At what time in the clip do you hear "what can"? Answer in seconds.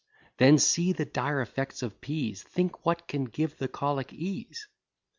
2.87-3.25